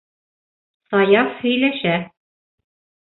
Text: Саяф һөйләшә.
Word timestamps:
Саяф 0.93 1.35
һөйләшә. 1.43 1.93